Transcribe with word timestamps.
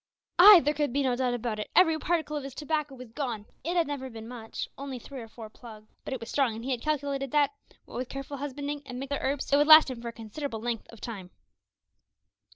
Ay, 0.39 0.59
there 0.61 0.73
could 0.73 0.91
be 0.91 1.03
no 1.03 1.15
doubt 1.15 1.35
about 1.35 1.59
it; 1.59 1.69
every 1.75 1.95
particle 1.99 2.35
of 2.35 2.43
his 2.43 2.55
tobacco 2.55 2.95
was 2.95 3.11
gone! 3.11 3.45
It 3.63 3.75
had 3.75 3.85
never 3.85 4.09
been 4.09 4.27
much, 4.27 4.67
only 4.75 4.97
three 4.97 5.21
or 5.21 5.27
four 5.27 5.47
plugs; 5.47 5.93
but 6.03 6.11
it 6.11 6.19
was 6.19 6.27
strong, 6.31 6.55
and 6.55 6.65
he 6.65 6.71
had 6.71 6.81
calculated 6.81 7.29
that, 7.33 7.51
what 7.85 7.97
with 7.97 8.09
careful 8.09 8.37
husbanding, 8.37 8.81
and 8.87 8.97
mixing 8.99 9.17
it 9.17 9.19
with 9.19 9.21
other 9.25 9.33
herbs, 9.33 9.53
it 9.53 9.57
would 9.57 9.67
last 9.67 9.91
him 9.91 10.01
for 10.01 10.07
a 10.07 10.11
considerable 10.11 10.59
length 10.59 10.87
of 10.89 11.01
time. 11.01 11.29